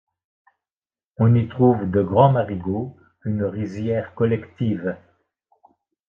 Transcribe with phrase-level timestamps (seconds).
[1.19, 4.97] On y trouve de grands marigots, une rizière collective.